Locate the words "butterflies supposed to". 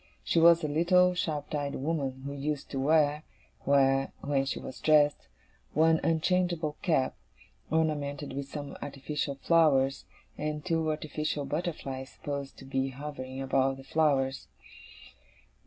11.45-12.65